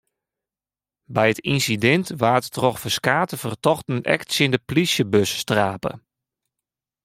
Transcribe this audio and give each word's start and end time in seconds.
By 1.13 1.25
it 1.33 1.43
ynsidint 1.53 2.07
waard 2.21 2.45
troch 2.55 2.79
ferskate 2.83 3.35
fertochten 3.43 3.99
ek 4.15 4.21
tsjin 4.23 4.53
de 4.53 4.59
plysjebus 4.69 5.31
trape. 5.47 5.91